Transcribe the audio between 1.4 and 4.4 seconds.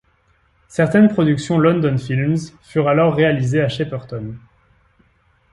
London Films furent alors réalisées à Shepperton.